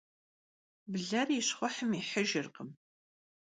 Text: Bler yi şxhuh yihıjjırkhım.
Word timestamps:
Bler 0.91 1.27
yi 1.35 1.41
şxhuh 1.47 1.77
yihıjjırkhım. 1.91 2.69